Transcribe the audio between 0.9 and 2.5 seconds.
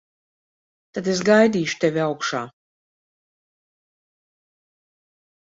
Tad es gaidīšu tevi augšā.